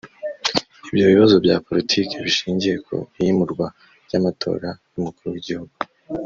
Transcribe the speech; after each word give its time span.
Ibyo 0.91 1.05
bibazo 1.11 1.35
bya 1.45 1.55
Politiki 1.67 2.13
bishingiye 2.25 2.75
ku 2.85 2.95
iyimurwa 3.21 3.65
ry’amatora 4.05 4.69
y’Umukuru 4.91 5.29
w’Igihugu 5.33 5.73